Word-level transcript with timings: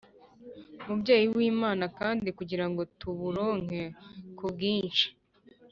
umubyeyi 0.81 1.25
w’imana 1.35 1.85
kandi 1.99 2.27
kugira 2.37 2.65
ngo 2.69 2.81
tuburonke 2.99 3.81
ku 4.37 4.45
bwinshi 4.53 5.07